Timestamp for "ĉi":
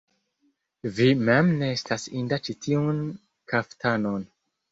2.47-2.57